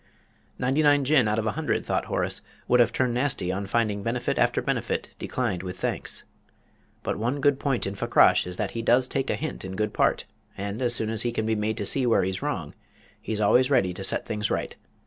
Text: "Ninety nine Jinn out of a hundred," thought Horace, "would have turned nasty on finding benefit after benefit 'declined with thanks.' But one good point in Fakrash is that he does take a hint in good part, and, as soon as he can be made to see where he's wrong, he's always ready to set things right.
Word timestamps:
"Ninety 0.57 0.81
nine 0.81 1.03
Jinn 1.03 1.27
out 1.27 1.37
of 1.37 1.45
a 1.45 1.51
hundred," 1.51 1.85
thought 1.85 2.05
Horace, 2.05 2.41
"would 2.67 2.79
have 2.79 2.91
turned 2.91 3.13
nasty 3.13 3.51
on 3.51 3.67
finding 3.67 4.01
benefit 4.01 4.39
after 4.39 4.59
benefit 4.59 5.09
'declined 5.19 5.61
with 5.61 5.77
thanks.' 5.77 6.23
But 7.03 7.19
one 7.19 7.39
good 7.39 7.59
point 7.59 7.85
in 7.85 7.93
Fakrash 7.93 8.47
is 8.47 8.57
that 8.57 8.71
he 8.71 8.81
does 8.81 9.07
take 9.07 9.29
a 9.29 9.35
hint 9.35 9.63
in 9.63 9.75
good 9.75 9.93
part, 9.93 10.25
and, 10.57 10.81
as 10.81 10.95
soon 10.95 11.11
as 11.11 11.21
he 11.21 11.31
can 11.31 11.45
be 11.45 11.53
made 11.53 11.77
to 11.77 11.85
see 11.85 12.07
where 12.07 12.23
he's 12.23 12.41
wrong, 12.41 12.73
he's 13.21 13.39
always 13.41 13.69
ready 13.69 13.93
to 13.93 14.03
set 14.03 14.25
things 14.25 14.49
right. 14.49 14.75